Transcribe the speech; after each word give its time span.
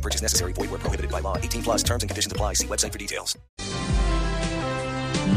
No 0.00 0.02
purchase 0.02 0.22
necessary. 0.22 0.54
Void 0.54 0.70
where 0.70 0.80
prohibited 0.80 1.10
by 1.10 1.20
law. 1.20 1.36
18 1.36 1.62
plus 1.62 1.82
terms 1.84 2.02
and 2.02 2.08
conditions 2.08 2.32
apply. 2.32 2.54
See 2.54 2.66
website 2.66 2.92
for 2.92 2.98
details. 2.98 3.36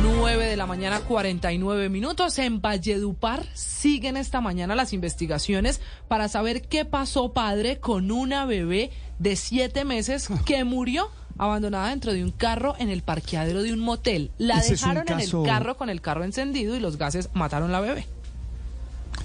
9 0.01 0.45
de 0.45 0.55
la 0.55 0.65
mañana, 0.65 1.01
49 1.01 1.89
minutos. 1.89 2.39
En 2.39 2.61
Valledupar 2.61 3.45
siguen 3.53 4.15
esta 4.15 4.39
mañana 4.39 4.73
las 4.75 4.93
investigaciones 4.93 5.81
para 6.07 6.29
saber 6.29 6.61
qué 6.61 6.85
pasó, 6.85 7.33
padre, 7.33 7.79
con 7.79 8.09
una 8.09 8.45
bebé 8.45 8.91
de 9.19 9.35
siete 9.35 9.83
meses 9.83 10.29
que 10.45 10.63
murió 10.63 11.09
abandonada 11.37 11.89
dentro 11.89 12.13
de 12.13 12.23
un 12.23 12.31
carro 12.31 12.75
en 12.79 12.89
el 12.89 13.01
parqueadero 13.01 13.63
de 13.63 13.73
un 13.73 13.79
motel. 13.79 14.31
La 14.37 14.59
Ese 14.59 14.73
dejaron 14.73 15.05
en 15.09 15.19
el 15.19 15.31
carro 15.43 15.75
con 15.75 15.89
el 15.89 15.99
carro 15.99 16.23
encendido 16.23 16.75
y 16.75 16.79
los 16.79 16.97
gases 16.97 17.29
mataron 17.33 17.71
la 17.71 17.81
bebé. 17.81 18.07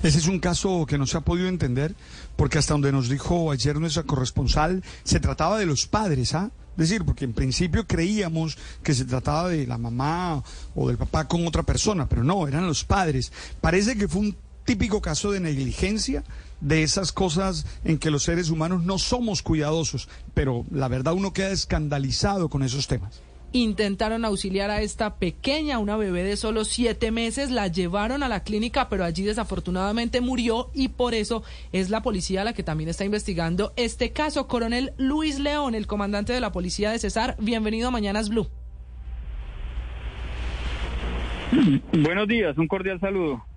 Ese 0.02 0.18
es 0.18 0.28
un 0.28 0.38
caso 0.38 0.86
que 0.86 0.96
no 0.96 1.06
se 1.06 1.16
ha 1.16 1.22
podido 1.22 1.48
entender 1.48 1.94
porque 2.36 2.58
hasta 2.58 2.74
donde 2.74 2.92
nos 2.92 3.08
dijo 3.08 3.50
ayer 3.50 3.80
nuestra 3.80 4.04
corresponsal 4.04 4.84
se 5.02 5.18
trataba 5.18 5.58
de 5.58 5.66
los 5.66 5.86
padres, 5.86 6.34
¿ah? 6.34 6.52
Es 6.72 6.90
decir, 6.90 7.04
porque 7.04 7.24
en 7.24 7.32
principio 7.32 7.84
creíamos 7.84 8.56
que 8.84 8.94
se 8.94 9.04
trataba 9.04 9.48
de 9.48 9.66
la 9.66 9.78
mamá 9.78 10.44
o 10.76 10.86
del 10.86 10.96
papá 10.96 11.26
con 11.26 11.44
otra 11.44 11.64
persona, 11.64 12.08
pero 12.08 12.22
no, 12.22 12.46
eran 12.46 12.68
los 12.68 12.84
padres. 12.84 13.32
Parece 13.60 13.96
que 13.96 14.06
fue 14.06 14.20
un 14.20 14.36
típico 14.64 15.02
caso 15.02 15.32
de 15.32 15.40
negligencia 15.40 16.22
de 16.60 16.84
esas 16.84 17.10
cosas 17.10 17.66
en 17.82 17.98
que 17.98 18.12
los 18.12 18.22
seres 18.22 18.50
humanos 18.50 18.84
no 18.84 18.98
somos 18.98 19.42
cuidadosos, 19.42 20.08
pero 20.34 20.64
la 20.70 20.86
verdad 20.86 21.14
uno 21.14 21.32
queda 21.32 21.50
escandalizado 21.50 22.48
con 22.48 22.62
esos 22.62 22.86
temas. 22.86 23.20
Intentaron 23.52 24.26
auxiliar 24.26 24.70
a 24.70 24.82
esta 24.82 25.16
pequeña, 25.16 25.78
una 25.78 25.96
bebé 25.96 26.22
de 26.22 26.36
solo 26.36 26.66
siete 26.66 27.10
meses, 27.10 27.50
la 27.50 27.66
llevaron 27.68 28.22
a 28.22 28.28
la 28.28 28.44
clínica, 28.44 28.90
pero 28.90 29.04
allí 29.04 29.22
desafortunadamente 29.22 30.20
murió 30.20 30.70
y 30.74 30.88
por 30.88 31.14
eso 31.14 31.42
es 31.72 31.88
la 31.88 32.02
policía 32.02 32.44
la 32.44 32.52
que 32.52 32.62
también 32.62 32.90
está 32.90 33.06
investigando 33.06 33.72
este 33.76 34.12
caso. 34.12 34.48
Coronel 34.48 34.92
Luis 34.98 35.38
León, 35.38 35.74
el 35.74 35.86
comandante 35.86 36.34
de 36.34 36.40
la 36.40 36.52
policía 36.52 36.90
de 36.90 36.98
Cesar, 36.98 37.36
bienvenido 37.38 37.88
a 37.88 37.90
Mañanas 37.90 38.28
Blue. 38.28 38.48
Buenos 41.92 42.28
días, 42.28 42.58
un 42.58 42.68
cordial 42.68 43.00
saludo. 43.00 43.47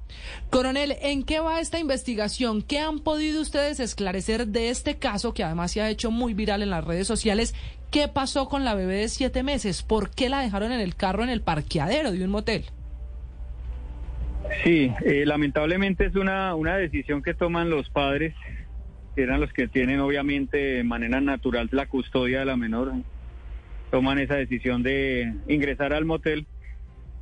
Coronel, 0.51 0.97
¿en 1.01 1.23
qué 1.23 1.39
va 1.39 1.61
esta 1.61 1.79
investigación? 1.79 2.61
¿Qué 2.61 2.79
han 2.79 2.99
podido 2.99 3.41
ustedes 3.41 3.79
esclarecer 3.79 4.47
de 4.47 4.69
este 4.69 4.97
caso 4.97 5.33
que 5.33 5.45
además 5.45 5.71
se 5.71 5.81
ha 5.81 5.89
hecho 5.89 6.11
muy 6.11 6.33
viral 6.33 6.61
en 6.61 6.69
las 6.69 6.83
redes 6.83 7.07
sociales? 7.07 7.55
¿Qué 7.89 8.09
pasó 8.09 8.49
con 8.49 8.65
la 8.65 8.75
bebé 8.75 8.95
de 8.95 9.07
siete 9.07 9.43
meses? 9.43 9.81
¿Por 9.81 10.09
qué 10.09 10.27
la 10.27 10.41
dejaron 10.41 10.73
en 10.73 10.81
el 10.81 10.93
carro 10.93 11.23
en 11.23 11.29
el 11.29 11.41
parqueadero 11.41 12.11
de 12.11 12.25
un 12.25 12.31
motel? 12.31 12.65
Sí, 14.65 14.91
eh, 15.05 15.23
lamentablemente 15.25 16.07
es 16.07 16.15
una, 16.17 16.53
una 16.53 16.75
decisión 16.75 17.23
que 17.23 17.33
toman 17.33 17.69
los 17.69 17.89
padres, 17.89 18.35
que 19.15 19.23
eran 19.23 19.39
los 19.39 19.53
que 19.53 19.69
tienen 19.69 20.01
obviamente 20.01 20.57
de 20.57 20.83
manera 20.83 21.21
natural 21.21 21.69
la 21.71 21.85
custodia 21.85 22.39
de 22.39 22.45
la 22.45 22.57
menor. 22.57 22.91
Toman 23.89 24.19
esa 24.19 24.35
decisión 24.35 24.83
de 24.83 25.33
ingresar 25.47 25.93
al 25.93 26.03
motel, 26.03 26.45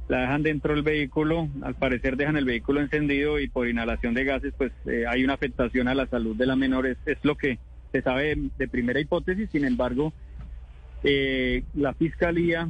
la 0.10 0.22
dejan 0.22 0.44
dentro 0.44 0.74
del 0.74 0.84
vehículo, 0.84 1.48
al 1.62 1.76
parecer 1.76 2.18
dejan 2.18 2.36
el 2.36 2.44
vehículo 2.44 2.82
encendido 2.82 3.40
y 3.40 3.48
por 3.48 3.68
inhalación 3.68 4.16
de 4.16 4.26
gases 4.26 4.54
pues 4.58 4.72
eh, 4.88 5.06
hay 5.08 5.24
una 5.24 5.36
afectación 5.36 5.88
a 5.88 5.94
la 5.94 6.08
salud 6.08 6.36
de 6.36 6.48
la 6.48 6.56
menor, 6.56 6.88
es, 6.88 6.98
lo 7.22 7.36
que 7.36 7.60
se 7.92 8.02
sabe 8.02 8.36
de, 8.36 8.50
de 8.58 8.67
primera 8.67 9.00
hipótesis, 9.00 9.50
sin 9.52 9.66
embargo, 9.66 10.11
eh, 11.04 11.64
la 11.76 11.94
fiscalía 11.94 12.70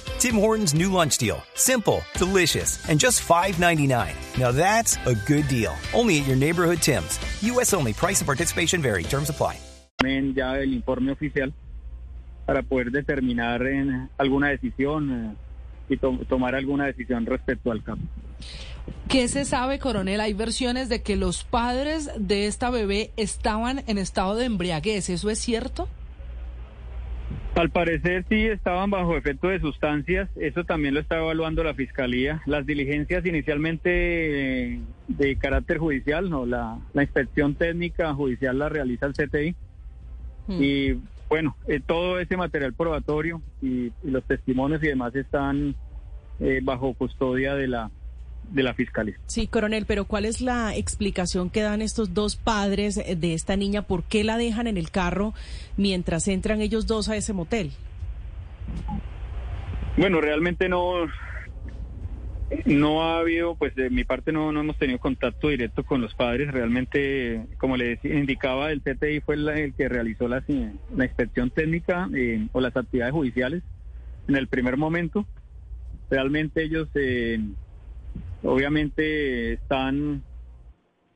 Tim 0.21 0.35
Hortons' 0.35 0.75
new 0.75 0.91
lunch 0.91 1.17
deal. 1.17 1.41
Simple, 1.55 2.03
delicious, 2.13 2.77
and 2.87 2.99
just 2.99 3.27
$5.99. 3.27 4.13
Now 4.37 4.51
that's 4.51 4.97
a 5.07 5.15
good 5.25 5.47
deal. 5.47 5.73
Only 5.95 6.19
at 6.19 6.27
your 6.27 6.35
neighborhood 6.35 6.77
Tim's. 6.79 7.19
U.S. 7.41 7.73
only. 7.73 7.91
Price 7.93 8.21
and 8.21 8.27
participation 8.27 8.83
vary. 8.83 9.01
Terms 9.01 9.31
apply. 9.31 9.57
ya 10.35 10.59
el 10.59 10.73
informe 10.73 11.11
oficial 11.11 11.51
para 12.45 12.61
poder 12.61 12.91
determinar 12.91 13.65
en 13.65 14.11
alguna 14.19 14.49
decisión 14.49 15.09
eh, 15.89 15.93
y 15.93 15.97
to- 15.97 16.19
tomar 16.29 16.53
alguna 16.53 16.85
decisión 16.85 17.25
respecto 17.25 17.71
al 17.71 17.83
caso. 17.83 18.01
¿Qué 19.07 19.27
se 19.27 19.43
sabe, 19.43 19.79
coronel? 19.79 20.21
Hay 20.21 20.33
versiones 20.33 20.87
de 20.87 21.01
que 21.01 21.15
los 21.15 21.43
padres 21.43 22.11
de 22.15 22.45
esta 22.45 22.69
bebé 22.69 23.09
estaban 23.17 23.83
en 23.87 23.97
estado 23.97 24.35
de 24.35 24.45
embriaguez. 24.45 25.09
¿Eso 25.09 25.31
es 25.31 25.39
cierto? 25.39 25.87
Al 27.55 27.69
parecer 27.69 28.25
sí 28.29 28.47
estaban 28.47 28.89
bajo 28.89 29.17
efecto 29.17 29.49
de 29.49 29.59
sustancias, 29.59 30.29
eso 30.37 30.63
también 30.63 30.93
lo 30.93 31.01
está 31.01 31.17
evaluando 31.17 31.63
la 31.63 31.73
fiscalía. 31.73 32.41
Las 32.45 32.65
diligencias 32.65 33.25
inicialmente 33.25 33.89
eh, 34.73 34.79
de 35.09 35.35
carácter 35.35 35.77
judicial, 35.77 36.29
no, 36.29 36.45
la, 36.45 36.79
la 36.93 37.03
inspección 37.03 37.55
técnica 37.55 38.13
judicial 38.13 38.57
la 38.57 38.69
realiza 38.69 39.05
el 39.05 39.13
CTI. 39.13 39.55
Y 40.47 40.93
bueno, 41.29 41.55
eh, 41.67 41.79
todo 41.85 42.19
ese 42.19 42.35
material 42.35 42.73
probatorio 42.73 43.41
y, 43.61 43.87
y 44.03 44.11
los 44.11 44.23
testimonios 44.25 44.83
y 44.83 44.87
demás 44.87 45.15
están 45.15 45.75
eh, 46.39 46.59
bajo 46.63 46.93
custodia 46.93 47.55
de 47.55 47.67
la 47.67 47.91
de 48.49 48.63
la 48.63 48.73
fiscalía. 48.73 49.15
Sí, 49.27 49.47
coronel, 49.47 49.85
pero 49.85 50.05
¿cuál 50.05 50.25
es 50.25 50.41
la 50.41 50.75
explicación 50.75 51.49
que 51.49 51.61
dan 51.61 51.81
estos 51.81 52.13
dos 52.13 52.35
padres 52.35 52.97
eh, 52.97 53.15
de 53.15 53.33
esta 53.33 53.55
niña? 53.55 53.81
¿Por 53.83 54.03
qué 54.03 54.23
la 54.23 54.37
dejan 54.37 54.67
en 54.67 54.77
el 54.77 54.91
carro 54.91 55.33
mientras 55.77 56.27
entran 56.27 56.61
ellos 56.61 56.85
dos 56.87 57.07
a 57.09 57.15
ese 57.15 57.33
motel? 57.33 57.71
Bueno, 59.97 60.21
realmente 60.21 60.69
no 60.69 61.07
no 62.65 63.01
ha 63.03 63.19
habido, 63.19 63.55
pues 63.55 63.73
de 63.75 63.89
mi 63.89 64.03
parte 64.03 64.33
no, 64.33 64.51
no 64.51 64.59
hemos 64.59 64.77
tenido 64.77 64.99
contacto 64.99 65.47
directo 65.47 65.85
con 65.85 66.01
los 66.01 66.13
padres. 66.13 66.51
Realmente, 66.51 67.45
como 67.57 67.77
le 67.77 67.85
decía, 67.85 68.13
indicaba, 68.13 68.73
el 68.73 68.81
CTI 68.81 69.21
fue 69.21 69.37
la- 69.37 69.57
el 69.57 69.73
que 69.73 69.87
realizó 69.87 70.27
la, 70.27 70.43
la 70.93 71.05
inspección 71.05 71.49
técnica 71.49 72.09
eh, 72.13 72.45
o 72.51 72.59
las 72.59 72.75
actividades 72.75 73.13
judiciales 73.13 73.63
en 74.27 74.35
el 74.35 74.47
primer 74.47 74.75
momento. 74.75 75.25
Realmente 76.09 76.61
ellos, 76.63 76.89
eh, 76.95 77.39
obviamente, 78.43 79.53
están 79.53 80.23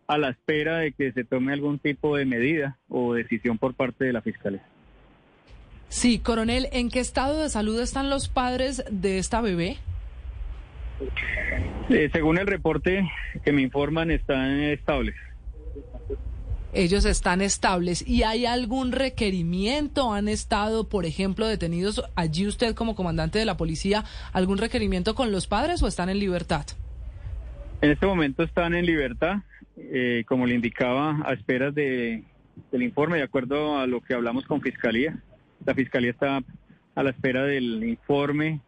a 0.08 0.18
la 0.18 0.30
espera 0.30 0.78
de 0.80 0.92
que 0.92 1.12
se 1.12 1.24
tome 1.24 1.54
algún 1.54 1.80
tipo 1.80 2.16
de 2.16 2.26
medida 2.26 2.78
o 2.90 3.14
decisión 3.14 3.58
por 3.58 3.74
parte 3.74 4.06
de 4.06 4.14
la 4.14 4.22
fiscalía. 4.22 4.64
Sí, 5.90 6.20
coronel, 6.20 6.68
¿en 6.72 6.90
qué 6.90 7.00
estado 7.00 7.42
de 7.42 7.50
salud 7.50 7.80
están 7.80 8.10
los 8.10 8.28
padres 8.28 8.84
de 8.90 9.18
esta 9.18 9.42
bebé? 9.42 9.78
Eh, 11.90 12.10
según 12.12 12.38
el 12.38 12.48
reporte 12.48 13.10
que 13.44 13.52
me 13.52 13.62
informan, 13.62 14.12
están 14.12 14.62
estables. 14.62 15.16
Ellos 16.74 17.06
están 17.06 17.42
estables. 17.42 18.06
¿Y 18.06 18.24
hay 18.24 18.46
algún 18.46 18.92
requerimiento? 18.92 20.14
¿Han 20.14 20.28
estado, 20.28 20.90
por 20.90 21.06
ejemplo, 21.06 21.48
detenidos 21.48 22.04
allí 22.16 22.48
usted 22.48 22.76
como 22.76 22.96
comandante 22.96 23.40
de 23.40 23.46
la 23.46 23.56
policía? 23.56 24.04
¿Algún 24.34 24.58
requerimiento 24.58 25.16
con 25.16 25.32
los 25.32 25.48
padres 25.48 25.82
o 25.84 25.88
están 25.88 26.10
en 26.10 26.20
libertad? 26.20 26.66
En 27.82 27.92
este 27.92 28.06
momento 28.06 28.44
están 28.44 28.74
en 28.74 28.86
libertad, 28.86 29.38
eh, 29.78 30.24
como 30.28 30.46
le 30.46 30.56
indicaba, 30.56 31.22
a 31.26 31.34
esperas 31.34 31.76
de, 31.76 32.24
del 32.72 32.84
informe, 32.84 33.18
de 33.18 33.24
acuerdo 33.24 33.78
a 33.78 33.88
lo 33.88 34.02
que 34.02 34.14
hablamos 34.14 34.46
con 34.46 34.62
Fiscalía. 34.62 35.18
La 35.66 35.74
Fiscalía 35.74 36.12
está 36.12 36.42
a 36.96 37.04
la 37.04 37.10
espera 37.10 37.44
del 37.44 37.84
informe 37.84 38.62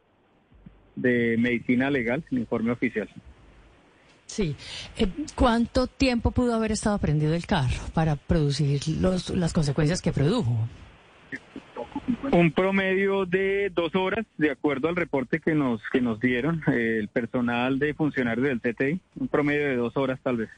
de 0.95 1.38
medicina 1.38 1.89
legal, 1.89 2.24
el 2.31 2.39
informe 2.39 2.71
oficial. 2.71 3.09
Sí. 4.25 4.56
Eh, 4.98 5.07
¿Cuánto 5.36 5.88
tiempo 5.88 6.31
pudo 6.31 6.53
haber 6.53 6.74
estado 6.74 6.98
prendido 7.00 7.33
el 7.33 7.45
carro 7.45 7.80
para 7.94 8.15
producir 8.18 8.88
los, 9.00 9.30
las 9.30 9.53
consecuencias 9.53 10.01
que 10.01 10.12
produjo? 10.12 10.68
Un 12.31 12.51
promedio 12.51 13.25
de 13.25 13.69
dos 13.74 13.94
horas, 13.95 14.25
de 14.38 14.51
acuerdo 14.51 14.88
al 14.88 14.95
reporte 14.95 15.39
que 15.39 15.54
nos 15.54 15.81
que 15.92 16.00
nos 16.00 16.19
dieron 16.19 16.63
eh, 16.68 16.98
el 17.00 17.09
personal 17.09 17.80
de 17.80 17.94
funcionarios 17.94 18.48
del 18.48 18.62
CTI, 18.62 19.00
un 19.19 19.27
promedio 19.27 19.68
de 19.68 19.75
dos 19.75 19.98
horas 19.98 20.19
tal 20.24 20.38
vez. 20.38 20.50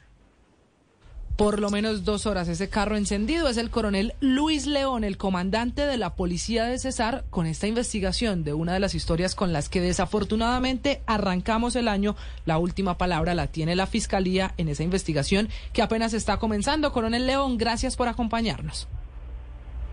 Por 1.40 1.58
lo 1.58 1.70
menos 1.70 2.04
dos 2.04 2.26
horas 2.26 2.48
ese 2.48 2.68
carro 2.68 2.98
encendido 2.98 3.48
es 3.48 3.56
el 3.56 3.70
coronel 3.70 4.12
Luis 4.20 4.66
León, 4.66 5.04
el 5.04 5.16
comandante 5.16 5.86
de 5.86 5.96
la 5.96 6.14
policía 6.14 6.64
de 6.64 6.78
Cesar, 6.78 7.24
con 7.30 7.46
esta 7.46 7.66
investigación 7.66 8.44
de 8.44 8.52
una 8.52 8.74
de 8.74 8.80
las 8.80 8.94
historias 8.94 9.34
con 9.34 9.52
las 9.52 9.70
que 9.70 9.80
desafortunadamente 9.80 11.00
arrancamos 11.06 11.76
el 11.76 11.88
año. 11.88 12.14
La 12.44 12.58
última 12.58 12.98
palabra 12.98 13.34
la 13.34 13.46
tiene 13.46 13.74
la 13.74 13.86
fiscalía 13.86 14.52
en 14.58 14.68
esa 14.68 14.82
investigación 14.82 15.48
que 15.72 15.80
apenas 15.80 16.12
está 16.12 16.36
comenzando. 16.36 16.92
Coronel 16.92 17.26
León, 17.26 17.56
gracias 17.56 17.96
por 17.96 18.08
acompañarnos. 18.08 18.86